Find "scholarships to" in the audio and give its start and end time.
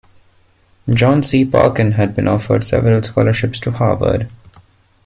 3.03-3.69